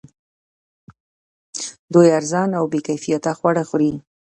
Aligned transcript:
دوی 1.93 2.07
ارزان 2.17 2.49
او 2.59 2.65
بې 2.71 2.79
کیفیته 2.87 3.31
خواړه 3.37 3.63
خوري 3.69 3.91